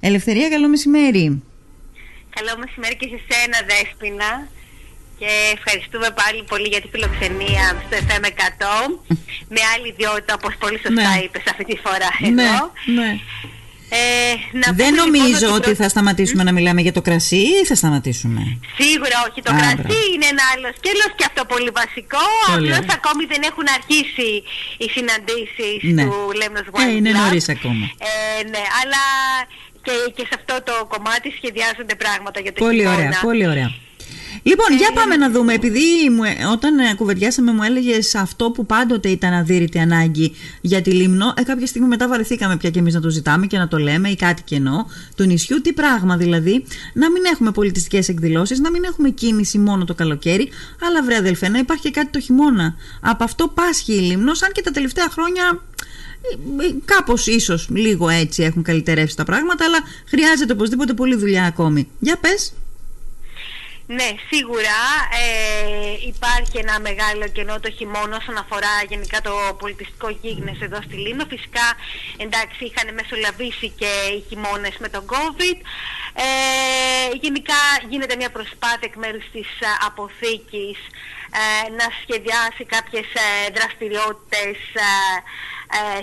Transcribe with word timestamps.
Ελευθερία, 0.00 0.48
καλό 0.48 0.68
μεσημέρι. 0.68 1.42
Καλό 2.36 2.52
μεσημέρι 2.58 2.96
και 2.96 3.08
σε 3.12 3.18
σένα, 3.28 3.58
Δέσποινα. 3.68 4.48
Και 5.18 5.30
ευχαριστούμε 5.56 6.08
πάλι 6.20 6.42
πολύ 6.52 6.68
για 6.68 6.80
τη 6.80 6.88
φιλοξενία 6.88 7.64
στο 7.86 7.96
FM 8.06 8.24
100 8.24 9.00
με 9.54 9.60
άλλη 9.74 9.88
ιδιότητα, 9.88 10.34
όπως 10.34 10.54
πολύ 10.62 10.78
σωστά 10.84 11.08
Ναι. 11.14 11.20
είπες 11.24 11.42
αυτή 11.52 11.64
τη 11.64 11.76
φορά 11.84 12.10
Ναι, 12.20 12.28
εδώ. 12.42 12.70
ναι. 12.98 13.10
Ε, 13.88 14.34
να 14.62 14.68
Δεν 14.72 14.90
πούμε, 14.94 15.04
λοιπόν, 15.04 15.16
νομίζω 15.22 15.46
ότι 15.58 15.60
προ- 15.70 15.76
θα 15.82 15.88
σταματήσουμε 15.94 16.42
να 16.48 16.52
μιλάμε 16.52 16.80
για 16.86 16.92
το 16.92 17.02
κρασί 17.08 17.36
ή 17.36 17.64
θα 17.70 17.74
σταματήσουμε; 17.74 18.40
Σίγουρα 18.80 19.16
όχι. 19.28 19.38
Το 19.46 19.50
Α, 19.54 19.56
κρασί 19.58 19.74
μπράβο. 19.76 19.94
είναι 20.12 20.26
ένα 20.34 20.42
άλλο 20.52 20.68
σκέλος 20.78 21.10
και 21.18 21.24
αυτό 21.30 21.40
πολύ 21.52 21.70
βασικό. 21.80 22.24
Πολύ 22.46 22.56
Απλώς 22.72 22.78
ωραία. 22.84 22.98
ακόμη 23.00 23.22
δεν 23.32 23.42
έχουν 23.50 23.66
αρχίσει 23.78 24.30
οι 24.82 24.86
συναντήσεις 24.96 25.74
Ναι. 25.96 26.04
του 26.04 26.14
Lemnos 26.40 26.66
Ε, 26.70 26.74
Wine 26.76 26.94
είναι 26.98 27.10
Club. 27.14 27.20
νωρίς 27.22 27.46
ακόμα. 27.56 27.84
Ε, 28.10 28.42
ναι, 28.52 28.62
αλλά 28.80 29.02
και, 29.86 29.94
και 30.16 30.24
σε 30.28 30.34
αυτό 30.40 30.54
το 30.68 30.74
κομμάτι 30.94 31.28
σχεδιάζονται 31.38 31.94
πράγματα 32.02 32.38
για 32.44 32.52
το 32.52 32.58
Πολύ 32.64 32.78
χειμώνα. 32.80 32.96
ωραία, 32.96 33.18
πολύ 33.28 33.46
ωραία. 33.54 33.70
Λοιπόν, 34.46 34.76
για 34.76 34.92
πάμε 34.94 35.16
να 35.16 35.30
δούμε. 35.30 35.52
Επειδή 35.52 36.10
μου, 36.10 36.22
ε, 36.22 36.44
όταν 36.52 36.78
ε, 36.78 36.94
κουβεντιάσαμε, 36.94 37.52
μου 37.52 37.62
έλεγες 37.62 38.14
αυτό 38.14 38.50
που 38.50 38.66
πάντοτε 38.66 39.08
ήταν 39.08 39.32
αδύρυτη 39.32 39.78
ανάγκη 39.78 40.32
για 40.60 40.82
τη 40.82 40.90
Λίμνο. 40.90 41.34
Ε, 41.36 41.42
κάποια 41.42 41.66
στιγμή 41.66 41.88
μετά 41.88 42.08
βαρεθήκαμε 42.08 42.56
πια 42.56 42.70
και 42.70 42.78
εμείς 42.78 42.94
να 42.94 43.00
το 43.00 43.10
ζητάμε 43.10 43.46
και 43.46 43.58
να 43.58 43.68
το 43.68 43.78
λέμε, 43.78 44.08
ή 44.08 44.16
κάτι 44.16 44.42
κενό 44.42 44.86
του 45.16 45.24
νησιού. 45.24 45.60
Τι 45.60 45.72
πράγμα 45.72 46.16
δηλαδή, 46.16 46.64
να 46.92 47.10
μην 47.10 47.22
έχουμε 47.32 47.50
πολιτιστικές 47.50 48.08
εκδηλώσεις, 48.08 48.58
να 48.58 48.70
μην 48.70 48.84
έχουμε 48.84 49.10
κίνηση 49.10 49.58
μόνο 49.58 49.84
το 49.84 49.94
καλοκαίρι, 49.94 50.48
αλλά 50.86 51.02
βρε 51.02 51.16
αδελφέ, 51.16 51.48
να 51.48 51.58
υπάρχει 51.58 51.82
και 51.82 51.90
κάτι 51.90 52.08
το 52.10 52.20
χειμώνα. 52.20 52.74
Από 53.00 53.24
αυτό 53.24 53.48
πάσχει 53.48 53.92
η 53.92 54.00
Λίμνος, 54.00 54.42
αν 54.42 54.52
και 54.52 54.62
τα 54.62 54.70
τελευταία 54.70 55.08
χρόνια 55.10 55.62
ε, 56.60 56.64
ε, 56.64 56.74
κάπως 56.84 57.26
ίσως 57.26 57.68
λίγο 57.70 58.08
έτσι 58.08 58.42
έχουν 58.42 58.62
καλυτερεύσει 58.62 59.16
τα 59.16 59.24
πράγματα, 59.24 59.64
αλλά 59.64 59.78
χρειάζεται 60.06 60.52
οπωσδήποτε 60.52 60.92
πολλή 60.92 61.16
δουλειά 61.16 61.44
ακόμη. 61.44 61.88
Για 61.98 62.16
πες. 62.16 62.52
Ναι, 63.86 64.08
σίγουρα 64.30 64.80
ε, 65.22 66.06
υπάρχει 66.06 66.58
ένα 66.58 66.80
μεγάλο 66.80 67.28
κενό 67.28 67.60
το 67.60 67.70
χειμώνα 67.70 68.16
όσον 68.16 68.36
αφορά 68.36 68.74
γενικά 68.88 69.20
το 69.20 69.32
πολιτιστικό 69.58 70.08
γίγνες 70.08 70.60
εδώ 70.60 70.82
στη 70.82 70.94
Λίμνο. 70.94 71.24
Φυσικά, 71.28 71.66
εντάξει, 72.16 72.64
είχαν 72.64 72.94
μεσολαβήσει 72.94 73.68
και 73.68 73.90
οι 74.14 74.24
χειμώνες 74.28 74.76
με 74.78 74.88
τον 74.88 75.04
COVID. 75.06 75.58
Ε, 76.14 77.16
γενικά 77.20 77.60
γίνεται 77.88 78.16
μια 78.16 78.30
προσπάθεια 78.30 78.88
εκ 78.90 78.96
μέρους 78.96 79.24
της 79.32 79.46
α, 79.46 79.86
αποθήκης 79.86 80.78
ε, 81.40 81.70
να 81.78 81.86
σχεδιάσει 82.02 82.64
κάποιες 82.64 83.06
ε, 83.14 83.50
δραστηριότητες 83.56 84.56
ε, 84.74 84.80
ε, 84.80 85.53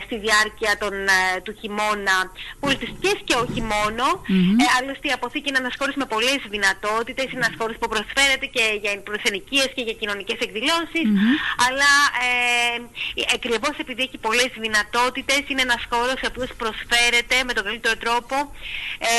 στη 0.05 0.15
διάρκεια 0.25 0.71
των, 0.83 0.93
ε, 0.93 1.41
του 1.43 1.53
χειμώνα, 1.59 2.17
πολιτιστικές 2.63 3.17
και 3.27 3.35
όχι 3.45 3.61
μόνο. 3.73 4.05
Ε, 4.61 4.65
άλλωστε 4.77 5.05
η 5.11 5.13
αποθήκη 5.19 5.47
είναι 5.49 5.61
ένας 5.63 5.75
χώρος 5.79 5.95
με 6.01 6.05
πολλές 6.13 6.41
δυνατότητες, 6.55 7.25
είναι 7.29 7.41
ένας 7.43 7.55
χώρος 7.59 7.75
που 7.79 7.87
προσφέρεται 7.93 8.47
και 8.55 8.65
για 8.81 8.91
προσενικίες 9.09 9.69
και 9.75 9.83
για 9.87 9.95
κοινωνικές 10.01 10.39
εκδηλώσεις, 10.45 11.07
αλλά 11.67 11.91
ε, 12.27 12.77
ακριβώς 13.37 13.73
επειδή 13.83 14.01
έχει 14.07 14.17
πολλές 14.27 14.51
δυνατότητες, 14.65 15.41
είναι 15.47 15.63
ένας 15.69 15.83
χώρος 15.91 16.17
ο 16.23 16.27
οποίος 16.31 16.51
προσφέρεται 16.61 17.35
με 17.47 17.53
τον 17.53 17.63
καλύτερο 17.67 17.95
τρόπο 18.05 18.35
ε, 19.11 19.13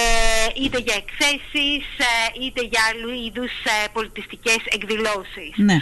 είτε 0.63 0.79
για 0.87 0.97
εκθέσεις, 1.03 1.85
ε, 2.11 2.15
είτε 2.45 2.61
για 2.71 2.81
άλλου 2.89 3.11
είδους 3.25 3.55
ε, 3.75 3.89
πολιτιστικές 3.93 4.61
εκδηλώσεις. 4.77 5.53
Ναι. 5.57 5.77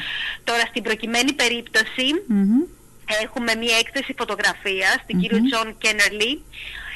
Τώρα 0.45 0.65
στην 0.71 0.83
προκειμένη 0.83 1.33
περίπτωση 1.33 2.07
Μμμ. 2.29 2.80
Έχουμε 3.23 3.55
μία 3.55 3.77
έκθεση 3.79 4.15
φωτογραφίας 4.19 4.97
του 5.07 5.21
κυρίου 5.21 5.41
Τζον 5.45 5.79
Κένερλι 5.79 6.43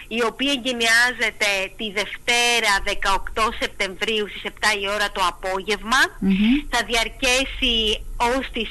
η 0.09 0.21
οποία 0.31 0.53
εγκαινιάζεται 0.53 1.51
τη 1.77 1.87
Δευτέρα 1.99 2.73
18 3.45 3.49
Σεπτεμβρίου 3.61 4.29
στις 4.29 4.43
7 4.45 4.49
η 4.83 4.89
ώρα 4.89 5.09
το 5.13 5.23
απόγευμα 5.33 6.03
Μμμ. 6.19 6.55
θα 6.71 6.81
διαρκέσει 6.91 7.77
ως 8.17 8.45
τις 8.53 8.69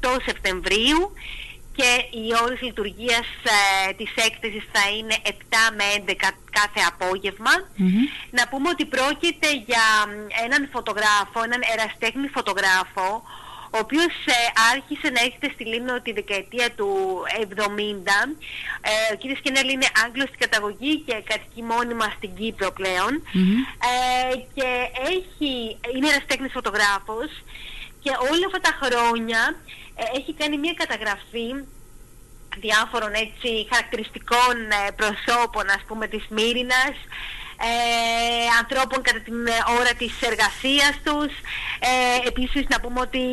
28 0.00 0.20
Σεπτεμβρίου 0.26 1.12
και 1.78 1.90
οι 2.18 2.26
ώρες 2.44 2.60
λειτουργίας 2.60 3.28
ε, 3.88 3.92
της 3.98 4.10
έκθεσης 4.26 4.64
θα 4.72 4.84
είναι 4.96 5.16
7 5.24 5.30
με 5.78 5.86
11 6.06 6.14
κάθε 6.58 6.80
απόγευμα. 6.92 7.54
Μμμ. 7.76 8.02
Να 8.30 8.48
πούμε 8.48 8.68
ότι 8.68 8.84
πρόκειται 8.94 9.48
για 9.68 9.86
μ, 10.08 10.10
έναν 10.44 10.68
φωτογράφο, 10.72 11.38
έναν 11.48 11.62
εραστέχνη 11.72 12.28
φωτογράφο, 12.36 13.06
ο 13.74 13.78
οποίος 13.78 14.12
ε, 14.24 14.38
άρχισε 14.72 15.08
να 15.14 15.20
έρχεται 15.20 15.50
στη 15.54 15.64
Λίμνο 15.64 16.00
τη 16.00 16.12
δεκαετία 16.12 16.68
του 16.76 16.88
70. 17.40 17.44
Ε, 18.90 19.12
ο 19.12 19.16
κ. 19.20 19.22
Σκενέλ 19.38 19.68
είναι 19.68 19.88
Άγγλος 20.04 20.28
στην 20.28 20.40
καταγωγή 20.46 20.92
και 21.06 21.14
κατοικεί 21.30 21.62
μόνιμα 21.62 22.06
στην 22.16 22.34
Κύπρο 22.34 22.72
πλέον. 22.72 23.12
Μμμ. 23.32 23.54
Ε, 23.90 24.36
και 24.54 24.68
έχει, 25.14 25.52
είναι 25.94 26.08
εραστέχνης 26.08 26.52
φωτογράφος 26.52 27.30
και 28.02 28.10
όλα 28.30 28.46
αυτά 28.46 28.60
τα 28.60 28.72
χρόνια 28.82 29.40
ε, 29.94 30.18
έχει 30.18 30.32
κάνει 30.34 30.58
μια 30.58 30.74
καταγραφή 30.82 31.48
διάφορων 32.58 33.12
έτσι 33.12 33.50
χαρακτηριστικών 33.70 34.54
ε, 34.80 34.90
προσώπων 34.98 35.66
ας 35.68 35.82
πούμε 35.86 36.06
της 36.06 36.24
Μύρινας 36.28 36.96
ε, 37.68 37.70
ανθρώπων 38.60 38.98
κατά 39.06 39.20
την 39.28 39.38
ε, 39.46 39.58
ώρα 39.78 39.92
της 40.00 40.12
εργασίας 40.30 40.94
τους 41.06 41.32
ε, 41.90 42.28
επίσης 42.30 42.64
να 42.72 42.80
πούμε 42.82 43.00
ότι 43.06 43.24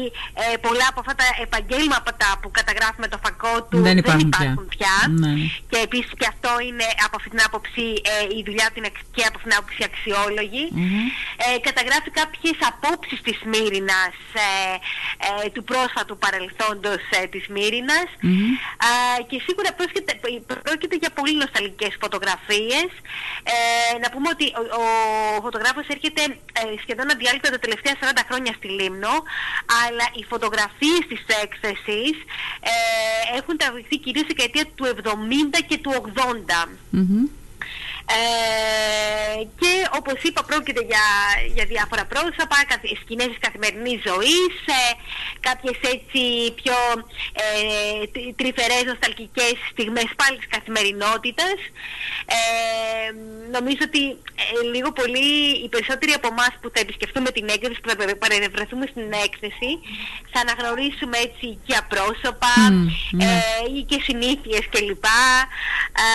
ε, 0.44 0.58
πολλά 0.66 0.86
από 0.92 1.00
αυτά 1.04 1.16
τα 1.22 1.28
επαγγέλματα 1.46 2.28
που 2.42 2.50
καταγράφει 2.60 3.00
με 3.06 3.08
το 3.14 3.20
φακό 3.26 3.54
του 3.70 3.78
Δεν 3.88 3.98
υπάρχουν 3.98 4.68
πια, 4.76 4.96
Ναι, 5.10 5.28
ναι. 5.28 5.46
και 5.72 5.78
επίσης 5.88 6.12
και 6.20 6.28
αυτό 6.34 6.52
είναι 6.68 6.86
από 7.06 7.16
αυτή 7.20 7.30
την 7.34 7.42
άποψη 7.48 7.86
ε, 8.12 8.38
η 8.38 8.42
δουλειά 8.48 8.66
του 8.70 8.78
είναι 8.80 8.90
εξ- 8.94 9.08
και 9.16 9.24
από 9.30 9.36
αυτήν 9.38 9.50
την 9.52 9.58
άποψη 9.60 9.82
αξιόλογη 9.90 10.64
Μμμ. 10.72 11.06
ε, 11.46 11.48
καταγράφει 11.68 12.10
κάποιες 12.22 12.58
απόψεις 12.72 13.20
της 13.28 13.38
Μύρινας 13.52 14.16
ε, 14.46 14.48
ε, 15.46 15.50
του 15.54 15.64
πρόσφατου 15.70 16.16
παρελθόντος 16.24 17.02
ε, 17.18 17.22
της 17.34 17.44
Μύρινας 17.56 18.10
Μμμ. 18.22 18.52
Α, 18.88 18.90
και 19.30 19.38
σίγουρα 19.46 19.70
πρόκειται, 19.78 20.14
πρόκειται 20.66 20.96
για 21.04 21.12
πολύ 21.18 21.34
νοσταλγικές 21.42 21.94
φωτογραφίες 22.04 22.90
ε, 23.54 23.58
να 24.04 24.08
πούμε 24.18 24.30
ότι 24.36 24.46
ο, 24.62 24.64
ο 25.38 25.42
φωτογράφος 25.46 25.86
έρχεται 25.96 26.22
ε, 26.60 26.62
σχεδόν 26.84 27.08
αδιάλειπτα 27.14 27.50
τα 27.56 27.60
τελευταία 27.66 27.96
40 28.02 28.06
χρόνια 28.30 28.54
στη 28.58 28.68
Λίμνο 28.78 29.14
αλλά 29.84 30.06
οι 30.18 30.24
φωτογραφίες 30.32 31.04
της 31.12 31.22
έκθεσης 31.44 32.16
ε, 32.74 32.76
έχουν 33.38 33.58
τραβηχθεί 33.58 33.96
κυρίως 34.06 34.26
στη 34.26 34.34
δεκαετία 34.34 34.66
του 34.76 34.86
70 35.56 35.60
και 35.70 35.78
του 35.84 35.92
80 35.96 36.68
Μμμ. 36.90 37.26
Ε, 38.16 39.44
και 39.60 39.72
όπως 40.00 40.18
είπα 40.28 40.42
πρόκειται 40.50 40.84
για, 40.92 41.06
για 41.56 41.66
διάφορα 41.74 42.06
πρόσωπα, 42.14 42.58
καθ- 42.72 42.92
σκηνές 43.04 43.28
της 43.34 43.42
καθημερινής 43.46 44.00
ζωής, 44.10 44.54
ε, 44.80 44.82
κάποιες 45.48 45.78
έτσι 45.94 46.22
πιο 46.62 46.78
ε, 47.44 47.46
τρι- 48.14 48.34
τρυφερές 48.40 48.84
νοσταλγικές 48.90 49.56
στιγμές 49.72 50.10
πάλι 50.20 50.36
της 50.42 50.50
καθημερινότητας. 50.56 51.58
Ε, 52.38 52.40
νομίζω 53.56 53.82
ότι 53.90 54.04
ε, 54.44 54.46
λίγο 54.74 54.90
πολύ 55.00 55.28
οι 55.64 55.68
περισσότεροι 55.74 56.12
από 56.20 56.28
εμάς 56.34 56.52
που 56.62 56.68
θα 56.74 56.80
επισκεφτούμε 56.86 57.30
την 57.38 57.46
έκθεση, 57.56 57.80
που 57.82 57.90
θα 57.90 57.96
παρε- 58.00 58.20
παρευρεθούμε 58.24 58.86
στην 58.94 59.08
έκθεση, 59.26 59.70
θα 60.32 60.40
αναγνωρίσουμε 60.46 61.18
έτσι 61.28 61.46
οικία 61.54 61.82
πρόσωπα 61.94 62.54
Μμ, 62.72 62.86
ναι. 63.18 63.24
ε, 63.26 63.78
ή 63.78 63.80
και 63.90 63.98
συνήθειες 64.08 64.64
κλπ. 64.74 65.06
Ε, 66.06 66.10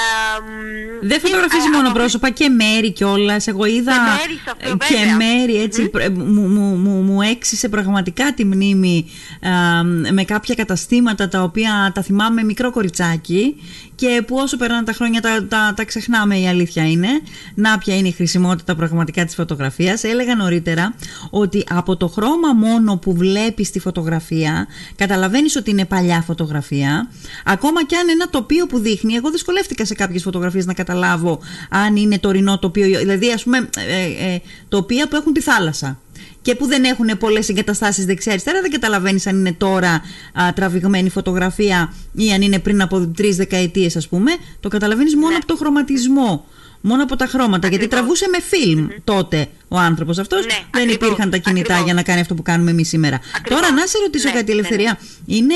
Δεν 1.10 1.18
και, 1.20 1.24
φωτογραφίζει 1.26 1.68
α, 1.68 1.70
μόνο 1.82 1.88
από- 1.94 1.98
πρόσωπα 1.98 2.30
και 2.30 2.48
μέρη 2.48 2.92
κιόλας. 2.92 3.46
Εγώ 3.46 3.64
είδα. 3.64 3.92
Και 3.92 3.98
μέρη 4.00 4.40
σε 4.44 4.50
αυτό, 4.52 4.76
και 4.76 4.94
βέβαια. 4.98 5.16
μέρη 5.16 5.62
έτσι. 5.62 5.88
πρε- 5.88 6.10
Μου, 6.16 6.40
μου, 6.48 6.74
μου, 6.76 6.90
μου 7.02 7.20
έξισε 7.22 7.68
πραγματικά 7.68 8.34
τη 8.34 8.44
μνήμη 8.44 9.06
α, 9.42 9.82
με 10.12 10.24
κάποια 10.24 10.54
καταστήματα 10.54 11.28
τα 11.28 11.42
οποία 11.42 11.92
τα 11.94 12.02
θυμάμαι 12.02 12.42
μικρό 12.42 12.70
κοριτσάκι 12.70 13.56
και 13.94 14.22
που 14.26 14.36
όσο 14.38 14.56
περνάνε 14.56 14.82
τα 14.84 14.92
χρόνια 14.92 15.20
τα, 15.20 15.44
τα, 15.48 15.72
τα 15.76 15.84
ξεχνάμε 15.84 16.38
η 16.38 16.48
αλήθεια 16.48 16.90
είναι. 16.90 17.08
Να 17.54 17.78
ποια 17.78 17.96
είναι 17.96 18.08
η 18.08 18.12
χρησιμότητα 18.12 18.74
πραγματικά 18.76 19.24
της 19.24 19.34
φωτογραφίας. 19.34 20.04
Έλεγα 20.04 20.34
νωρίτερα 20.34 20.94
ότι 21.30 21.64
από 21.70 21.96
το 21.96 22.08
χρώμα 22.08 22.52
μόνο 22.52 22.96
που 22.96 23.14
βλέπεις 23.14 23.70
τη 23.70 23.78
φωτογραφία 23.80 24.66
καταλαβαίνεις 24.96 25.56
ότι 25.56 25.70
είναι 25.70 25.84
παλιά 25.84 26.20
φωτογραφία. 26.26 27.08
Ακόμα 27.44 27.84
και 27.84 27.96
αν 27.96 28.08
ένα 28.08 28.28
τοπίο 28.28 28.66
που 28.66 28.78
δείχνει, 28.78 29.14
εγώ 29.14 29.30
δυσκολεύτηκα 29.30 29.84
σε 29.84 29.94
κάποιες 29.94 30.22
φωτογραφίες 30.22 30.66
να 30.66 30.74
καταλάβω 30.74 31.40
αν 31.72 31.96
είναι 31.96 32.18
τωρινό 32.18 32.58
τοπίο, 32.58 32.98
δηλαδή 32.98 33.32
ας 33.32 33.42
πούμε 33.42 33.68
ε, 33.88 34.32
ε, 34.34 34.40
τοπία 34.68 35.08
που 35.08 35.16
έχουν 35.16 35.32
τη 35.32 35.40
θάλασσα 35.40 35.98
και 36.42 36.54
που 36.54 36.66
δεν 36.66 36.84
έχουν 36.84 37.18
πολλές 37.18 37.48
εγκαταστάσεις 37.48 38.04
δεξιά-αριστερά, 38.04 38.60
δεν 38.60 38.70
καταλαβαίνεις 38.70 39.26
αν 39.26 39.36
είναι 39.38 39.52
τώρα 39.52 40.02
α, 40.32 40.52
τραβηγμένη 40.54 41.08
φωτογραφία 41.10 41.94
ή 42.12 42.32
αν 42.32 42.42
είναι 42.42 42.58
πριν 42.58 42.82
από 42.82 43.06
τρεις 43.06 43.36
δεκαετίες 43.36 43.96
ας 43.96 44.08
πούμε. 44.08 44.32
Το 44.60 44.68
καταλαβαίνεις 44.68 45.14
μόνο 45.14 45.28
Ναι. 45.28 45.34
από 45.36 45.46
το 45.46 45.56
χρωματισμό. 45.56 46.44
Μόνο 46.84 47.02
από 47.02 47.16
τα 47.16 47.26
χρώματα. 47.26 47.68
Γιατί 47.68 47.84
Ακριβώς. 47.84 47.98
τραβούσε 48.18 48.26
με 48.28 48.38
φιλμ 48.40 48.88
τότε 49.04 49.46
ο 49.68 49.78
άνθρωπος 49.78 50.18
αυτός. 50.18 50.40
Ναι, 50.40 50.52
δεν 50.70 50.82
ακριβώς, 50.82 50.94
υπήρχαν 51.08 51.30
τα 51.30 51.36
κινητά 51.36 51.60
ακριβώς. 51.62 51.84
για 51.84 51.94
να 51.94 52.02
κάνει 52.02 52.20
αυτό 52.20 52.34
που 52.34 52.42
κάνουμε 52.42 52.70
εμείς 52.70 52.88
σήμερα. 52.88 53.20
Ακριβώς. 53.36 53.60
Τώρα 53.60 53.74
να 53.74 53.86
σε 53.86 53.98
ρωτήσω 54.02 54.28
Ναι, 54.28 54.34
κάτι, 54.34 54.44
ναι, 54.44 54.52
ναι. 54.52 54.58
Ελευθερία. 54.58 54.98
Είναι. 55.26 55.54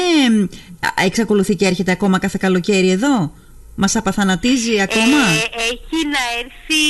α, 0.80 1.04
Εξακολουθεί 1.04 1.54
και 1.56 1.66
έρχεται 1.66 1.90
ακόμα 1.92 2.18
κάθε 2.18 2.38
καλοκαίρι 2.40 2.90
εδώ; 2.90 3.32
Μας 3.76 3.96
απαθανατίζει 3.96 4.80
ακόμα; 4.80 5.18
Ε, 5.18 5.48
έχει 5.72 5.98
να 6.14 6.22
έρθει 6.40 6.84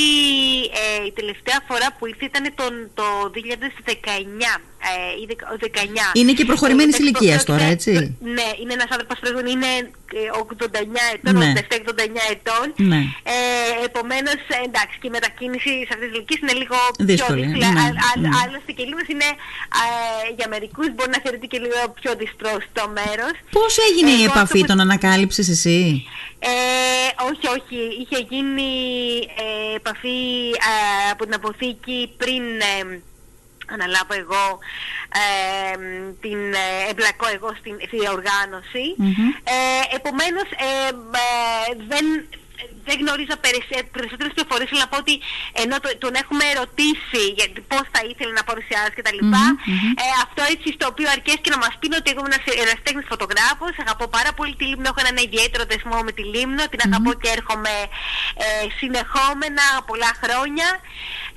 ε, 1.01 1.05
η 1.05 1.11
τελευταία 1.11 1.59
φορά 1.67 1.87
που 1.97 2.07
ήρθε 2.07 2.25
ήταν 2.25 2.53
τον, 2.55 2.73
το 2.93 3.03
2019 4.57 4.61
ε, 4.89 5.21
ή 5.21 5.25
19. 5.29 6.11
Είναι 6.13 6.33
και 6.33 6.45
προχωρημένης 6.45 6.97
ηλικίας 6.99 7.43
τώρα, 7.43 7.63
έτσι. 7.63 7.91
Ναι, 8.37 8.47
είναι 8.61 8.73
ένας 8.77 8.89
άνθρωπος 8.91 9.17
που 9.19 9.27
είναι 9.53 9.89
89 10.43 11.03
ετών, 11.13 11.37
ναι. 11.37 11.53
87-89 11.55 12.23
ετών. 12.35 12.65
Ναι. 12.91 13.01
Ε, 13.23 13.35
Επομένως, 13.85 14.39
εντάξει, 14.67 14.95
και 15.01 15.07
η 15.07 15.13
μετακίνηση 15.17 15.71
σε 15.87 15.91
αυτές 15.95 16.07
τις 16.07 16.15
ηλικίες 16.17 16.39
είναι 16.43 16.55
λίγο 16.61 16.77
δύσκολη. 16.99 17.41
πιο 17.41 17.51
δύσκολη. 17.51 17.73
Ναι, 17.75 18.21
ναι. 18.21 18.29
Άλλωστε 18.41 18.71
και 18.77 18.83
λίγος 18.89 19.07
είναι 19.13 19.29
ε, 19.83 20.33
για 20.37 20.47
μερικούς 20.53 20.87
μπορεί 20.95 21.09
να 21.15 21.19
θεωρείται 21.23 21.47
και 21.51 21.59
λίγο 21.65 21.79
πιο 21.99 22.11
δυσπρόσιτο 22.21 22.83
μέρος. 22.99 23.33
Πώς 23.57 23.73
έγινε 23.87 24.11
η 24.21 24.23
επαφή, 24.29 24.61
τον 24.69 24.79
ανακάλυψες 24.85 25.47
εσύ; 25.55 25.79
Ε, 26.39 26.51
όχι, 27.29 27.45
όχι. 27.57 27.77
Είχε 28.01 28.19
γίνει 28.31 28.71
ε, 29.45 29.75
επαφή 29.75 30.19
ε, 30.71 31.09
από 31.13 31.23
την 31.25 31.33
αποθήκη 31.33 31.99
πριν 32.17 32.43
ε, 32.73 32.99
αναλάβω 33.73 34.13
εγώ 34.23 34.45
ε, 35.21 35.77
την 36.21 36.39
ε, 36.53 36.89
εμπλακώ 36.89 37.27
εγώ 37.33 37.49
στην 37.59 37.75
διοργάνωση. 37.91 38.85
Ε, 39.43 39.95
επομένως 39.95 40.47
δεν 41.87 42.05
δεν 42.87 42.95
γνωρίζω 43.01 43.35
περισσότερες 43.95 44.31
πληροφορίες, 44.35 44.69
αλλά 44.71 44.83
να 44.85 44.89
πω 44.91 44.97
ότι 45.03 45.15
ενώ 45.63 45.75
τον 46.03 46.13
έχουμε 46.21 46.45
ρωτήσει 46.61 47.23
για 47.37 47.47
πώς 47.71 47.85
θα 47.93 48.01
ήθελε 48.11 48.33
να 48.39 48.43
παρουσιάσει 48.49 48.93
και 48.97 49.05
τα 49.07 49.13
λοιπά, 49.17 49.45
ε, 50.03 50.05
αυτό 50.25 50.41
έτσι 50.53 50.67
στο 50.77 50.85
οποίο 50.91 51.07
αρκέσει 51.15 51.41
και 51.45 51.53
να 51.55 51.59
μας 51.63 51.73
πει 51.79 51.87
ότι 52.01 52.09
εγώ 52.13 52.21
είμαι 52.25 52.39
ένας 52.65 52.79
τέχνης 52.85 53.07
φωτογράφος, 53.11 53.73
αγαπώ 53.83 54.05
πάρα 54.17 54.31
πολύ 54.37 54.53
τη 54.59 54.65
Λίμνο, 54.69 54.87
έχω 54.91 55.01
έναν 55.05 55.17
ιδιαίτερο 55.27 55.63
δεσμό 55.71 55.97
με 56.07 56.11
τη 56.17 56.23
Λίμνο, 56.33 56.63
την 56.71 56.81
αγαπώ 56.87 57.11
και 57.21 57.29
έρχομαι 57.37 57.73
ε, 58.43 58.47
συνεχόμενα 58.79 59.65
πολλά 59.89 60.11
χρόνια. 60.21 60.69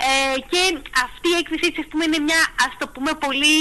Ε, 0.09 0.37
και 0.51 0.61
αυτή 1.05 1.27
η 1.33 1.37
έκθεση 1.41 1.65
έτσι, 1.69 1.81
πούμε, 1.89 2.03
είναι 2.07 2.21
μια 2.27 2.41
ας 2.65 2.73
το 2.79 2.85
πούμε 2.93 3.11
πολύ 3.25 3.57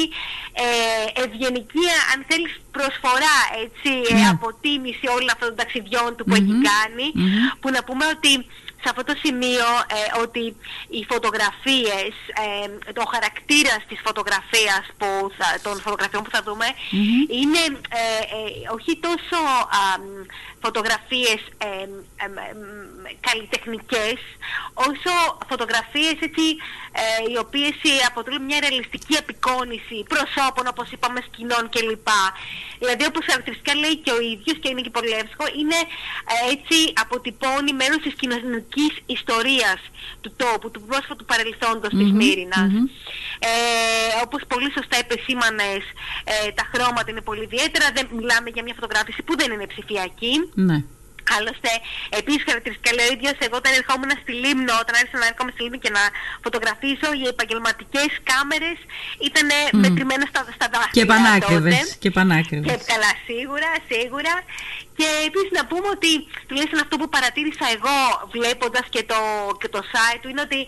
ε, 0.65 1.23
ευγενική. 1.23 1.87
Αν 2.13 2.19
θέλεις 2.29 2.53
προσφορά 2.77 3.39
έτσι, 3.65 4.15
ναι. 4.15 4.29
αποτίμηση 4.35 5.07
όλων 5.17 5.29
αυτών 5.35 5.49
των 5.49 5.57
ταξιδιών 5.57 6.17
του 6.17 6.25
που 6.25 6.35
έχει 6.41 6.55
κάνει 6.71 7.07
που 7.61 7.69
να 7.71 7.81
πούμε 7.85 8.05
ότι 8.15 8.31
σε 8.83 8.89
αυτό 8.91 9.05
το 9.05 9.15
σημείο 9.25 9.69
ε, 9.99 10.21
ότι 10.23 10.57
οι 10.89 11.07
φωτογραφίες, 11.13 12.13
ε, 12.45 12.93
το 12.93 13.05
χαρακτήρας 13.13 13.81
της 13.89 14.01
φωτογραφίας 14.07 14.85
που 14.99 15.31
των 15.63 15.81
φωτογραφιών 15.81 16.23
που 16.23 16.31
θα 16.31 16.43
δούμε 16.43 16.67
είναι 17.41 17.63
ε, 17.89 18.03
ε, 18.37 18.69
όχι 18.77 18.93
τόσο 19.07 19.39
φωτογραφίες 20.63 21.41
καλλιτεχνικές 23.21 24.19
όσο 24.75 25.13
φωτογραφίες 25.49 26.17
έτσι, 26.21 26.47
οι 27.31 27.37
οποίες 27.39 27.75
αποτελούν 28.09 28.45
μια 28.45 28.61
ρεαλιστική 28.61 29.17
απεικόνηση 29.17 30.05
προσώπων 30.09 30.67
όπως 30.69 30.91
είπαμε 30.91 31.21
σκηνών 31.27 31.69
κλπ. 31.75 32.09
Δηλαδή 32.79 33.05
όπως 33.07 33.25
χαρακτηριστικά 33.29 33.75
λέει 33.75 33.97
και 33.97 34.13
ο 34.19 34.21
ίδιος 34.21 34.57
και 34.61 34.69
είναι 34.69 34.81
και 34.81 34.91
πολύ 34.91 35.11
εύσκο 35.11 35.45
είναι 35.61 35.79
έτσι 36.55 36.77
αποτυπώνει 37.03 37.73
μέρος 37.73 38.01
της 38.03 38.15
κοινωνικής 38.15 38.70
ιστορία 38.77 39.41
ιστορίας 39.41 39.81
του 40.21 40.33
τόπου, 40.37 40.71
του 40.71 40.81
πρόσφατου 40.89 41.25
παρελθόντος 41.25 41.91
της 42.01 42.11
μυρινας 42.13 42.73
Ε, 43.39 43.51
όπως 44.25 44.41
πολύ 44.53 44.71
σωστά 44.77 44.97
επεσήμανες, 45.05 45.83
ε, 46.25 46.51
τα 46.59 46.65
χρώματα 46.73 47.11
είναι 47.11 47.21
πολύ 47.21 47.43
ιδιαίτερα, 47.43 47.87
δεν 47.95 48.07
μιλάμε 48.19 48.49
για 48.55 48.63
μια 48.63 48.75
φωτογράφηση 48.79 49.23
που 49.23 49.37
δεν 49.41 49.53
είναι 49.53 49.67
ψηφιακή. 49.67 50.35
Ναι. 50.69 50.79
Άλλωστε, 51.37 51.71
επίσης 52.21 52.43
χαρακτηριστικά 52.49 52.91
λέει 52.97 53.09
ο 53.11 53.13
ίδιος, 53.17 53.37
εγώ 53.47 53.57
όταν 53.63 53.73
ερχόμουν 53.81 54.13
στη 54.23 54.33
Λίμνο, 54.43 54.75
όταν 54.83 54.95
άρχισα 55.01 55.19
να 55.23 55.27
έρχομαι 55.31 55.51
στη 55.55 55.61
Λίμνο 55.65 55.79
και 55.85 55.93
να 55.99 56.05
φωτογραφίσω, 56.45 57.09
οι 57.21 57.25
επαγγελματικές 57.35 58.11
κάμερες 58.31 58.79
ήταν 59.29 59.49
mm. 59.53 59.83
μετρημένες 59.85 60.29
στα, 60.33 60.41
στα 60.57 60.67
δάχτυλα. 60.73 60.97
Και 60.99 61.05
πανάκριβε. 61.13 61.79
Και 62.03 62.11
πανάκριβε. 62.17 62.67
Και 62.71 62.77
καλά, 62.93 63.13
σίγουρα, 63.29 63.71
σίγουρα. 63.91 64.35
Και 65.01 65.11
επίσης 65.29 65.53
να 65.59 65.65
πούμε 65.71 65.89
ότι 65.97 66.11
τουλάχιστον 66.49 66.81
αυτό 66.85 66.95
που 66.99 67.09
παρατήρησα 67.09 67.67
εγώ 67.77 67.97
βλέποντας 68.35 68.87
και 68.95 69.03
το, 69.11 69.21
και 69.61 69.69
το 69.75 69.81
site 69.93 70.19
του 70.21 70.29
είναι 70.29 70.41
ότι 70.49 70.61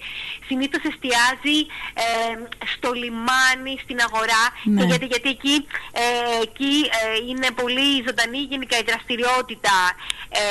συνήθως 0.49 0.83
εστιάζει 0.91 1.59
ε, 2.05 2.35
στο 2.75 2.93
λιμάνι, 2.93 3.75
στην 3.85 3.99
αγορά. 4.07 4.45
Ναι. 4.65 4.81
Και 4.81 4.87
γιατί, 4.91 5.07
γιατί 5.13 5.29
εκεί, 5.37 5.57
ε, 6.03 6.43
εκεί 6.47 6.75
ε, 6.99 7.29
είναι 7.29 7.49
πολύ 7.61 7.89
ζωντανή 8.07 8.41
γενικά 8.53 8.77
η 8.79 8.89
δραστηριότητα. 8.91 9.77
Ε, 10.29 10.45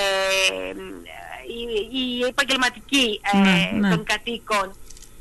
η, 1.60 1.62
η 2.02 2.24
επαγγελματική 2.32 3.22
ε, 3.34 3.38
ναι, 3.38 3.70
ναι. 3.74 3.90
των 3.90 4.04
κατοίκων 4.04 4.68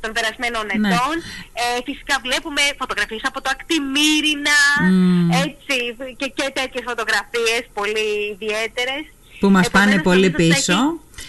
των 0.00 0.10
περασμένων 0.16 0.64
ναι. 0.66 0.88
ετών. 0.88 1.14
Ε, 1.62 1.64
φυσικά 1.88 2.14
βλέπουμε 2.26 2.62
φωτογραφίες 2.80 3.24
από 3.30 3.38
το 3.44 3.48
Ακτιμήρινα, 3.54 4.60
έτσι, 5.44 5.76
και, 6.20 6.26
και 6.36 6.46
τέτοιες 6.58 6.84
φωτογραφίες 6.90 7.62
πολύ 7.78 8.08
ιδιαίτερες. 8.34 9.02
Που 9.40 9.50
μας 9.50 9.70
πάνε 9.70 9.96
πολύ 10.08 10.30
πίσω. 10.30 10.76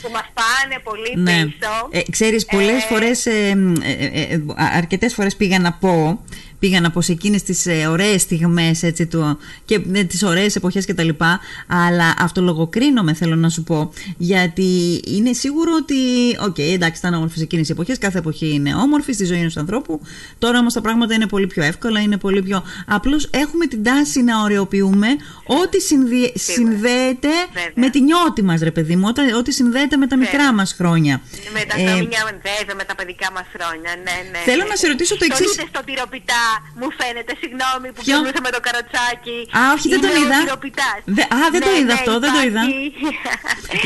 που 0.01 0.09
μας 0.11 0.27
πάνε 0.39 0.77
πολύ 0.83 1.13
ναι. 1.15 1.45
πίσω. 1.45 1.73
Ε, 1.89 2.01
ξέρεις, 2.11 2.45
πολλές 2.45 2.83
ε, 2.83 2.87
φορές, 2.89 3.25
ε, 3.25 3.53
ε, 3.83 4.33
ε, 4.33 4.41
αρκετές 4.55 5.13
φορές 5.13 5.35
πήγα 5.35 5.59
να 5.59 5.73
πω 5.73 6.25
πήγαν 6.61 6.85
από 6.85 7.01
σε 7.01 7.11
εκείνες 7.11 7.43
τις 7.43 7.65
ε, 7.65 7.87
ωραίες 7.87 8.21
στιγμές 8.21 8.83
έτσι, 8.83 9.05
του, 9.05 9.37
και 9.65 9.81
ε, 9.93 10.03
τις 10.03 10.23
ωραίες 10.23 10.55
εποχές 10.55 10.85
και 10.85 10.93
τα 10.93 11.03
λοιπά, 11.03 11.39
αλλά 11.67 12.13
αυτολογοκρίνομαι 12.17 13.13
θέλω 13.13 13.35
να 13.35 13.49
σου 13.49 13.63
πω, 13.63 13.93
γιατί 14.17 15.01
είναι 15.05 15.33
σίγουρο 15.33 15.71
ότι, 15.81 15.95
οκ, 16.39 16.55
okay, 16.57 16.73
εντάξει, 16.73 16.99
ήταν 16.99 17.13
όμορφες 17.13 17.41
εκείνες 17.41 17.69
οι 17.69 17.71
εποχές, 17.71 17.97
κάθε 17.97 18.17
εποχή 18.17 18.53
είναι 18.53 18.75
όμορφη 18.75 19.13
στη 19.13 19.25
ζωή 19.25 19.39
ενός 19.39 19.57
ανθρώπου, 19.57 20.01
τώρα 20.39 20.59
όμως 20.59 20.73
τα 20.73 20.81
πράγματα 20.81 21.13
είναι 21.13 21.27
πολύ 21.27 21.47
πιο 21.47 21.63
εύκολα, 21.63 21.99
είναι 21.99 22.17
πολύ 22.17 22.41
πιο... 22.41 22.63
Απλώς. 22.87 23.29
Έχουμε 23.31 23.65
την 23.65 23.83
τάση 23.83 24.21
να 24.21 24.41
ωραιοποιούμε 24.41 25.07
ό,τι 25.45 25.79
συνδυ... 25.81 26.33
συνδέεται 26.35 27.29
με 27.73 27.89
τη 27.89 28.01
νιότη 28.01 28.43
μας, 28.43 28.61
ρε 28.61 28.71
παιδί 28.71 28.95
μου, 28.95 29.11
ό,τι 29.37 29.51
συνδέεται 29.51 29.97
με 29.97 30.07
τα 30.07 30.17
μικρά 30.17 30.53
μας 30.53 30.73
χρόνια. 30.73 31.21
Με 31.53 31.63
τα, 31.67 31.81
ε, 31.81 31.85
βέβαια, 31.85 32.75
με 32.75 32.83
τα 32.83 32.95
παιδικά 32.95 33.31
μας 33.31 33.45
χρόνια, 33.53 33.91
ναι, 34.05 34.29
ναι. 34.31 34.39
Θέλω 34.45 34.63
να 34.69 34.75
σε 34.75 34.87
ρωτήσω 34.87 35.17
το 35.17 35.25
εξής. 35.29 35.51
στο 35.51 35.81
τυροπιτά 35.85 36.50
μου 36.79 36.89
φαίνεται, 36.99 37.31
συγγνώμη 37.41 37.87
που 37.93 38.01
Ποιο; 38.05 38.17
με 38.47 38.51
το 38.55 38.61
καροτσάκι. 38.67 39.37
Α, 39.59 39.61
όχι, 39.75 39.85
δεν 39.93 39.99
τον 40.05 40.13
είδα. 40.21 40.39
Δε, 41.17 41.23
α, 41.37 41.37
δεν 41.53 41.61
ναι, 41.61 41.67
το 41.67 41.71
είδα 41.79 41.93
ναι, 41.93 41.99
αυτό, 41.99 42.13
δεν 42.23 42.31
το 42.35 42.41
είδα. 42.47 42.63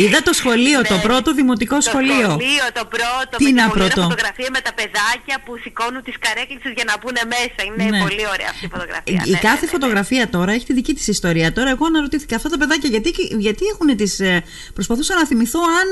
είδα 0.03 0.19
το 0.29 0.33
σχολείο, 0.41 0.79
το 0.93 0.97
ναι. 0.97 1.05
πρώτο 1.07 1.29
δημοτικό 1.39 1.75
σχολείο. 1.89 2.27
Το 2.31 2.37
σχολείο, 2.37 2.65
το 2.79 2.83
πρώτο. 2.95 3.33
Τι 3.41 3.47
με 3.53 3.61
να 3.61 3.69
πρώτο; 3.77 4.01
φωτογραφία 4.01 4.49
με 4.57 4.61
τα 4.67 4.73
παιδάκια 4.79 5.35
που 5.45 5.51
σηκώνουν 5.63 6.01
τις 6.07 6.17
καρέκλε 6.25 6.71
για 6.79 6.85
να 6.89 6.93
μπουν 6.99 7.17
μέσα. 7.35 7.59
Είναι 7.67 7.83
ναι. 7.89 7.99
πολύ 8.05 8.23
ωραία 8.33 8.49
αυτή 8.53 8.65
η 8.69 8.71
φωτογραφία. 8.75 9.21
Η, 9.33 9.35
κάθε 9.47 9.65
φωτογραφία 9.67 10.23
τώρα 10.35 10.51
έχει 10.51 10.65
τη 10.65 10.73
δική 10.73 10.93
της 10.93 11.07
ιστορία. 11.07 11.53
Τώρα, 11.53 11.69
εγώ 11.69 11.85
αναρωτήθηκα 11.85 12.35
αυτά 12.35 12.49
τα 12.49 12.57
παιδάκια 12.57 12.89
γιατί, 12.89 13.09
γιατί 13.47 13.63
έχουν 13.73 13.95
τις. 13.97 14.19
Ε, 14.19 14.43
προσπαθούσα 14.73 15.13
να 15.15 15.25
θυμηθώ 15.25 15.59
αν 15.81 15.89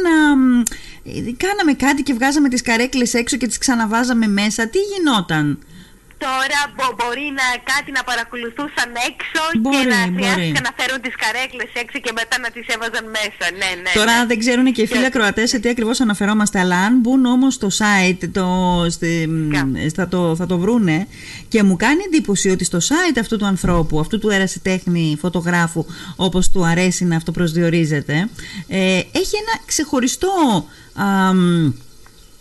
ε, 1.04 1.32
κάναμε 1.38 1.74
κάτι 1.74 2.04
και 2.04 2.14
βγάζαμε 2.14 2.50
τις 2.50 2.62
καρέκλες 2.62 3.14
έξω 3.14 3.38
και 3.38 3.48
τις 3.48 3.58
ξαναβάζαμε 3.58 4.28
μέσα. 4.28 4.68
Τι 4.68 4.80
γινόταν; 4.80 5.60
Τώρα 6.26 6.60
μπο, 6.76 6.88
μπορεί 7.00 7.28
να 7.40 7.48
κάτι 7.72 7.90
να 7.98 8.04
παρακολουθούσαν 8.10 8.90
έξω 9.10 9.42
και 9.74 9.82
να 9.94 10.00
χρειάστηκαν 10.16 10.64
να 10.70 10.74
φέρουν 10.80 11.00
τις 11.06 11.16
καρέκλες 11.24 11.70
έξω 11.84 11.98
και 12.06 12.12
μετά 12.20 12.36
να 12.44 12.50
τις 12.56 12.66
έβαζαν 12.74 13.06
μέσα. 13.18 13.46
Ναι, 13.60 13.72
ναι, 13.84 13.92
Τώρα 14.00 14.16
ναι. 14.20 14.26
δεν 14.30 14.38
ξέρουν 14.44 14.66
και 14.76 14.82
οι 14.82 14.88
φίλοι 14.92 15.06
ακροατές 15.12 15.50
σε 15.50 15.58
τι 15.60 15.70
ακριβώς 15.70 15.98
αναφερόμαστε, 16.06 16.60
αλλά 16.60 16.78
αν 16.88 16.94
μπουν 17.00 17.26
όμως 17.26 17.54
στο 17.54 17.70
site, 17.80 18.24
το, 18.32 18.48
στη, 18.90 19.30
θα, 19.96 20.08
το, 20.08 20.36
θα 20.36 20.46
το 20.46 20.58
βρούνε 20.58 21.08
και 21.48 21.64
μου 21.64 21.76
κάνει 21.76 22.02
εντύπωση 22.08 22.50
ότι 22.50 22.64
στο 22.64 22.78
site 22.90 23.18
αυτού 23.20 23.38
του 23.38 23.46
ανθρώπου, 23.46 24.00
αυτού 24.00 24.20
του 24.20 24.30
ερασιτέχνη 24.30 25.18
φωτογράφου, 25.22 25.86
όπως 26.16 26.50
του 26.50 26.66
αρέσει 26.66 27.06
να 27.06 27.16
αυτοπροσδιορίζεται, 27.16 28.30
ε, 28.68 29.00
έχει 29.12 29.36
ένα 29.44 29.54
ξεχωριστό... 29.66 30.66
Α, 30.96 31.32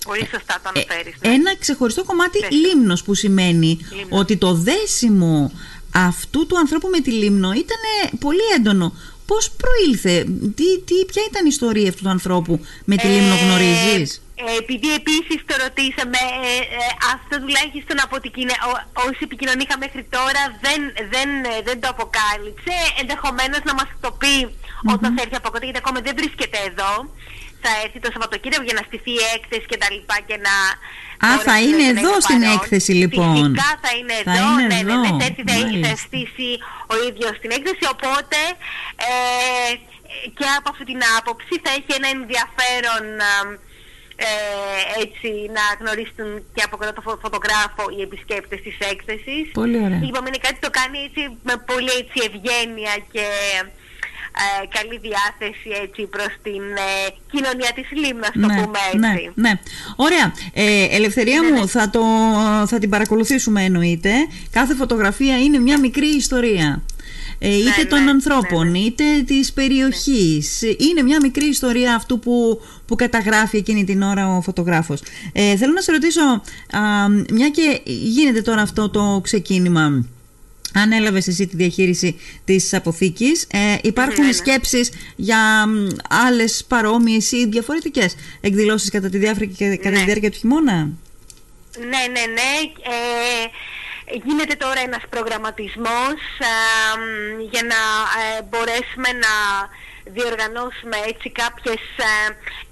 Πολύ 0.04 0.28
σωστά 0.32 0.54
το 0.62 0.70
αναφέρεις. 0.74 1.14
Ναι. 1.20 1.32
Ένα 1.32 1.56
ξεχωριστό 1.56 2.04
κομμάτι 2.04 2.38
Λίμνο 2.38 2.66
λίμνος 2.66 3.02
που 3.02 3.14
σημαίνει 3.14 3.78
ότι 4.08 4.36
το 4.36 4.52
δέσιμο 4.54 5.52
αυτού 5.94 6.46
του 6.46 6.58
ανθρώπου 6.58 6.88
με 6.88 7.00
τη 7.00 7.10
λίμνο 7.10 7.52
ήταν 7.52 7.82
πολύ 8.18 8.46
έντονο. 8.56 8.92
Πώς 9.26 9.50
προήλθε, 9.62 10.14
τι, 10.58 10.68
τι, 10.86 10.96
ποια 11.10 11.22
ήταν 11.30 11.42
η 11.44 11.52
ιστορία 11.56 11.88
αυτού 11.88 12.02
του 12.02 12.14
ανθρώπου 12.18 12.54
με 12.84 12.96
τη 12.96 13.06
λίμνο 13.06 13.34
ε, 13.34 13.42
γνωρίζεις; 13.44 14.22
Ε, 14.34 14.56
επειδή 14.62 14.88
επίσης 15.00 15.38
το 15.48 15.54
ρωτήσαμε, 15.64 16.20
ε, 16.50 16.54
ε, 16.78 16.86
αυτό 17.14 17.34
τουλάχιστον 17.42 17.96
από 18.06 18.16
την 18.24 18.48
όση 19.06 19.22
επικοινωνία 19.28 19.76
μέχρι 19.84 20.02
τώρα 20.16 20.42
δεν, 20.64 20.80
δεν, 21.14 21.28
δεν 21.68 21.76
το 21.80 21.88
αποκάλυψε. 21.94 22.74
Ενδεχομένως 23.00 23.60
να 23.68 23.74
μας 23.78 23.88
το 24.04 24.10
πει 24.20 24.34
όταν 24.94 25.08
θα 25.14 25.20
έρθει 25.24 25.36
από 25.40 25.48
κοντά, 25.52 25.64
γιατί 25.68 25.80
ακόμα 25.84 26.00
δεν 26.06 26.14
βρίσκεται 26.20 26.58
εδώ 26.70 26.92
θα 27.62 27.72
έρθει 27.84 27.98
το 28.04 28.08
Σαββατοκύριακο 28.12 28.64
για 28.68 28.76
να 28.78 28.82
στηθεί 28.88 29.12
η 29.22 29.24
έκθεση 29.36 29.66
και 29.70 29.78
τα 29.82 29.88
λοιπά 29.94 30.16
και 30.28 30.36
να... 30.46 30.54
Α, 31.26 31.28
θα 31.48 31.56
είναι 31.66 31.84
εδώ 31.94 32.12
στην 32.26 32.42
έκθεση 32.54 32.92
λοιπόν. 33.02 33.34
Φυσικά 33.36 33.70
θα 33.84 33.90
είναι 33.98 34.14
εδώ, 34.22 34.32
θα 34.32 34.38
είναι 34.52 34.66
ναι, 34.70 34.80
ναι, 34.88 34.96
ναι, 35.02 35.10
θα 35.18 35.24
έρθει 35.28 35.42
θα, 35.50 35.88
θα 35.88 35.94
στήσει 36.06 36.50
ο 36.92 36.94
ίδιος 37.08 37.34
την 37.42 37.50
έκθεση, 37.56 37.84
οπότε 37.94 38.40
ε, 39.08 39.12
και 40.36 40.46
από 40.58 40.68
αυτή 40.72 40.84
την 40.90 41.00
άποψη 41.18 41.54
θα 41.64 41.70
έχει 41.78 41.92
ένα 41.98 42.08
ενδιαφέρον 42.16 43.04
ε, 44.16 45.02
έτσι 45.04 45.28
να 45.56 45.64
γνωρίσουν 45.80 46.28
και 46.54 46.62
από 46.66 46.76
κοντά 46.76 46.92
το 46.98 47.02
φωτογράφο 47.24 47.82
οι 47.96 48.00
επισκέπτες 48.08 48.60
της 48.66 48.76
έκθεσης. 48.92 49.44
Πολύ 49.60 49.78
ωραία. 49.86 50.00
Είπαμε 50.06 50.26
είναι 50.28 50.42
κάτι 50.46 50.58
το 50.66 50.70
κάνει 50.78 50.98
έτσι 51.08 51.22
με 51.48 51.54
πολύ 51.70 51.92
έτσι 52.00 52.18
ευγένεια 52.28 52.94
και 53.12 53.26
ε, 54.40 54.66
καλή 54.78 54.98
διάθεση 54.98 55.68
έτσι 55.82 56.02
προς 56.06 56.32
την 56.42 56.62
ε, 56.62 57.14
κοινωνία 57.32 57.70
της 57.74 57.86
Λίμνας, 57.90 58.30
το 58.32 58.38
Ναι, 58.38 58.62
πούμε 58.62 58.78
ναι, 58.98 59.12
έτσι. 59.14 59.30
ναι. 59.34 59.52
Ωραία. 59.96 60.32
Ε, 60.52 60.84
ελευθερία 60.90 61.40
Ναι, 61.40 61.50
μου, 61.50 61.60
ναι. 61.60 61.66
θα, 61.66 61.90
το, 61.90 62.02
θα 62.66 62.78
την 62.78 62.90
παρακολουθήσουμε 62.90 63.64
εννοείται. 63.64 64.12
Κάθε 64.50 64.74
φωτογραφία 64.74 65.38
είναι 65.38 65.58
μια 65.58 65.78
μικρή 65.78 66.06
ιστορία. 66.06 66.82
Ε, 67.38 67.56
είτε 67.56 67.82
ναι, 67.82 67.84
των 67.84 68.04
ναι, 68.04 68.10
ανθρώπων, 68.10 68.70
ναι. 68.70 68.78
είτε 68.78 69.04
της 69.26 69.52
περιοχής. 69.52 70.62
Είναι 70.62 71.02
μια 71.02 71.18
μικρή 71.22 71.44
ιστορία 71.46 71.94
αυτού 71.94 72.18
που, 72.18 72.60
που 72.86 72.94
καταγράφει 72.96 73.56
εκείνη 73.56 73.84
την 73.84 74.02
ώρα 74.02 74.36
ο 74.36 74.40
φωτογράφος. 74.40 75.02
Ε, 75.32 75.56
θέλω 75.56 75.72
να 75.72 75.80
σε 75.80 75.92
ρωτήσω, 75.92 76.22
α, 76.22 77.08
μια 77.32 77.48
και 77.48 77.80
γίνεται 77.84 78.42
τώρα 78.42 78.62
αυτό 78.62 78.88
το 78.90 79.20
ξεκίνημα, 79.22 80.04
αν 80.74 80.92
έλαβες 80.92 81.26
εσύ 81.26 81.46
τη 81.46 81.56
διαχείριση 81.56 82.20
της 82.44 82.74
αποθήκης, 82.74 83.46
ε, 83.50 83.76
υπάρχουν 83.82 84.20
Ναι, 84.20 84.26
ναι. 84.26 84.32
σκέψεις 84.32 84.90
για 85.16 85.66
μ, 85.66 85.86
άλλες 86.26 86.64
παρόμοιες 86.68 87.32
ή 87.32 87.46
διαφορετικές 87.46 88.14
εκδηλώσεις 88.40 88.90
κατά 88.90 89.08
τη, 89.08 89.18
διάφρα- 89.18 89.44
και 89.44 89.76
κατά 89.76 89.90
τη 89.94 89.98
Ναι. 89.98 90.04
διάρκεια 90.04 90.30
του 90.30 90.38
χειμώνα; 90.38 90.74
Ναι, 91.78 92.02
ναι, 92.14 92.24
ναι. 92.38 92.50
Ε, 92.82 94.18
γίνεται 94.24 94.54
τώρα 94.54 94.80
ένας 94.80 95.02
προγραμματισμός 95.10 96.18
α, 96.50 96.52
μ, 96.98 97.40
για 97.52 97.62
να 97.72 97.80
ε, 98.22 98.42
μπορέσουμε 98.48 99.08
να 99.24 99.32
διοργανώσουμε 100.16 100.96
έτσι 101.12 101.30
κάποιες 101.42 101.82
ε, 102.08 102.12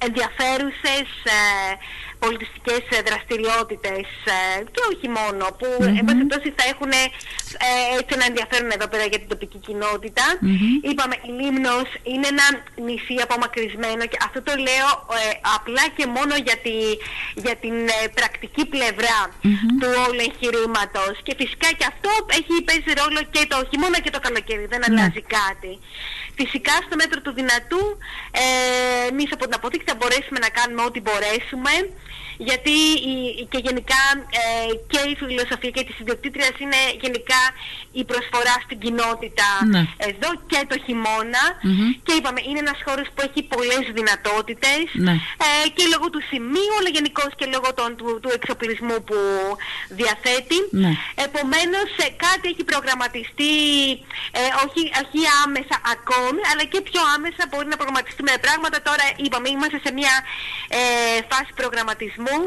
ενδιαφέρουσες 0.07 1.09
ε, 1.25 1.39
πολιτιστικές 2.25 2.83
ε, 2.97 2.99
δραστηριότητες 3.09 4.07
ε, 4.37 4.41
και 4.73 4.83
όχι 4.93 5.07
μόνο 5.19 5.43
που 5.59 5.69
mm 5.81 5.99
εν 5.99 6.05
πάση 6.07 6.19
περιπτώσει 6.21 6.49
θα 6.59 6.65
έχουν 6.73 6.93
ε, 7.01 7.05
έτσι 7.99 8.13
ένα 8.17 8.27
ενδιαφέρον 8.31 8.71
εδώ 8.77 8.87
πέρα 8.93 9.05
για 9.13 9.21
την 9.23 9.29
τοπική 9.35 9.59
κοινότητα. 9.67 10.25
Είπαμε 10.91 11.15
η 11.29 11.31
Λίμνος 11.39 11.89
είναι 12.13 12.29
ένα 12.35 12.47
νησί 12.87 13.17
απομακρυσμένο 13.27 14.03
και 14.11 14.19
αυτό 14.27 14.41
το 14.49 14.53
λέω 14.67 14.89
ε, 15.19 15.23
απλά 15.57 15.85
και 15.97 16.07
μόνο 16.17 16.35
για, 16.47 16.57
τη, 16.65 16.77
για 17.45 17.55
την 17.63 17.77
ε, 17.97 17.99
πρακτική 18.19 18.65
πλευρά 18.75 19.19
του 19.81 19.89
όλου 20.07 20.21
εγχειρήματο. 20.29 21.05
Και 21.27 21.35
φυσικά 21.41 21.69
και 21.79 21.87
αυτό 21.93 22.11
έχει 22.39 22.55
παίζει 22.69 22.91
ρόλο 23.01 23.21
και 23.35 23.43
το 23.53 23.57
χειμώνα 23.71 23.99
και 24.05 24.13
το 24.17 24.21
καλοκαίρι, 24.27 24.67
δεν 24.73 24.81
αλλάζει 24.89 25.23
κάτι. 25.39 25.73
Φυσικά 26.37 26.73
στο 26.87 26.95
μέτρο 26.97 27.21
του 27.21 27.33
δυνατού 27.41 27.83
ε, 28.31 29.09
εμείς 29.11 29.29
από 29.33 29.45
την 29.45 29.55
αποθήκη 29.55 29.85
θα 29.87 29.95
μπορέσουμε 29.99 30.39
να 30.39 30.49
κάνουμε 30.49 30.83
ό,τι 30.89 31.01
μπορέσουμε 31.01 31.73
γιατί 32.51 32.75
η- 33.13 33.47
και 33.51 33.61
γενικά 33.67 34.03
ε, 34.41 34.73
και 34.93 35.01
η 35.11 35.15
φιλοσοφία 35.21 35.71
και 35.77 35.85
της 35.89 35.97
ιδιοκτήτριας 36.03 36.55
είναι 36.63 36.81
γενικά 37.05 37.41
η 38.01 38.03
προσφορά 38.11 38.57
στην 38.65 38.79
κοινότητα 38.85 39.49
Ναι. 39.75 39.83
εδώ 40.11 40.31
και 40.51 40.61
το 40.71 40.77
χειμωνα 40.85 41.45
και 42.07 42.13
είπαμε 42.19 42.41
είναι 42.49 42.59
ένας 42.67 42.79
χώρος 42.87 43.07
που 43.15 43.21
έχει 43.29 43.41
πολλές 43.55 43.83
δυνατότητες 43.99 44.83
Ναι. 45.07 45.15
ε, 45.47 45.69
και 45.77 45.85
λόγω 45.93 46.07
του 46.15 46.23
σημείου 46.31 46.73
αλλά 46.79 46.91
γενικώ 46.97 47.25
και 47.39 47.47
λόγω 47.55 47.69
των, 47.79 47.89
του, 47.99 48.09
του 48.23 48.31
εξοπλισμού 48.39 48.97
που 49.09 49.19
διαθέτει. 49.99 50.59
Ναι. 50.83 50.93
Επομένως 51.27 51.89
ε, 52.05 52.07
κάτι 52.27 52.45
έχει 52.53 52.65
προγραμματιστεί 52.73 53.55
ε, 54.41 54.43
όχι, 54.65 54.83
όχι 55.03 55.21
άμεσα 55.45 55.77
ακόμη 56.31 56.43
αλλά 56.53 56.65
και 56.73 56.81
πιο 56.91 57.03
άμεσα 57.17 57.43
μπορεί 57.51 57.67
να 57.73 57.77
προγραμματιστούμε 57.81 58.33
πράγματα. 58.47 58.77
Τώρα 58.89 59.05
είπαμε 59.25 59.49
είμαστε 59.55 59.79
σε 59.85 59.91
μια 59.99 60.15
ε, 60.79 60.81
φάση 61.31 61.51
προγραμματισμού 61.61 62.39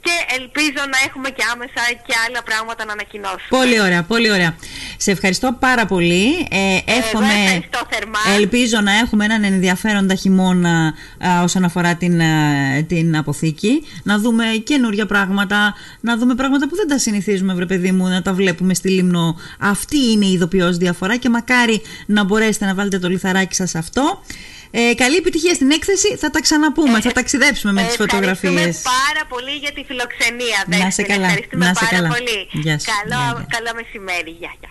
και 0.00 0.14
ελπίζω 0.38 0.82
να 0.92 0.98
έχουμε 1.06 1.28
και 1.30 1.42
άμεσα 1.52 1.82
και 2.06 2.14
άλλα 2.28 2.42
πράγματα 2.42 2.84
να 2.84 2.92
ανακοινώσουμε. 2.92 3.48
Πολύ 3.48 3.80
ωραία, 3.80 4.02
πολύ 4.02 4.30
ωραία. 4.30 4.56
Σε 4.96 5.10
ευχαριστώ 5.10 5.56
πάρα 5.60 5.86
πολύ. 5.86 6.46
Ε, 6.50 6.78
εύχομαι, 6.84 7.26
ευχαριστώ 7.44 7.80
θερμά. 7.90 8.18
Ελπίζω 8.36 8.80
να 8.80 8.92
έχουμε 8.92 9.24
έναν 9.24 9.44
ενδιαφέροντα 9.44 10.14
χειμώνα 10.14 10.94
α, 11.18 11.42
όσον 11.42 11.64
αφορά 11.64 11.94
την, 11.94 12.20
α, 12.20 12.84
την 12.86 13.16
αποθήκη. 13.16 13.82
Να 14.02 14.18
δούμε 14.18 14.44
καινούργια 14.64 15.06
πράγματα, 15.06 15.74
να 16.00 16.16
δούμε 16.16 16.34
πράγματα 16.34 16.68
που 16.68 16.76
δεν 16.76 16.88
τα 16.88 16.98
συνηθίζουμε, 16.98 17.54
βρε 17.54 17.66
παιδί 17.66 17.92
μου, 17.92 18.08
να 18.08 18.22
τα 18.22 18.32
βλέπουμε 18.32 18.74
στη 18.74 18.88
Λίμνο. 18.88 19.36
Αυτή 19.58 20.10
είναι 20.10 20.26
η 20.26 20.32
ειδοποιώς 20.32 20.76
διαφορά 20.76 21.16
και 21.16 21.28
μακάρι 21.28 21.82
να 22.06 22.24
μπορέσετε 22.24 22.64
να 22.64 22.74
βάλετε 22.74 22.98
το 22.98 23.08
λιθαράκι 23.08 23.54
σας 23.54 23.70
σε 23.70 23.78
αυτό. 23.78 24.22
Ε, 24.70 24.94
καλή 24.94 25.16
επιτυχία 25.16 25.54
στην 25.54 25.70
έκθεση. 25.70 26.16
Θα 26.16 26.30
τα 26.30 26.40
ξαναπούμε, 26.40 27.00
θα 27.00 27.12
ταξιδέψουμε 27.12 27.72
με 27.72 27.82
τις 27.82 27.96
φωτογραφίες. 27.96 28.52
Ευχαριστούμε 28.54 28.94
πάρα 29.06 29.26
πολύ 29.28 29.54
για 29.56 29.72
τη 29.72 29.84
φιλοξενία. 29.84 30.58
Να 30.66 30.76
σε 30.76 30.82
Δέσποινα. 30.84 31.08
καλά, 31.08 31.26
Ευχαριστούμε 31.26 31.64
να 31.64 31.74
σε 31.74 31.84
πάρα 31.84 31.96
καλά. 31.96 32.08
πολύ. 32.08 32.38
Γεια 32.52 32.78
σου. 32.78 32.86
Καλό, 32.96 33.22
Γεια, 33.22 33.34
γεια. 33.36 33.46
καλό 33.56 33.70
μεσημέρι. 33.80 34.30
Γεια, 34.30 34.52
γεια. 34.60 34.70